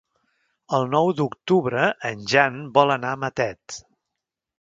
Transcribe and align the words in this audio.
El 0.77 0.87
nou 0.93 1.09
d'octubre 1.19 1.83
en 2.09 2.23
Jan 2.31 2.57
vol 2.79 2.95
anar 2.95 3.13
a 3.13 3.21
Matet. 3.25 3.77